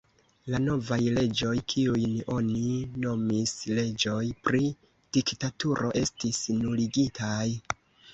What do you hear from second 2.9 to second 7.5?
nomis leĝoj pri diktaturo, estis nuligitaj.